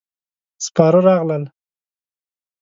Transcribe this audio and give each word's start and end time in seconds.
سپاره 0.65 0.99
راغلل. 1.07 1.43